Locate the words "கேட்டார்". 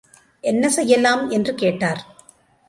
1.55-2.01